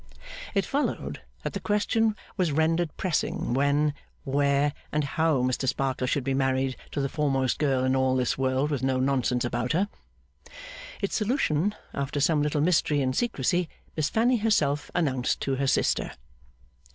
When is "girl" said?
7.59-7.83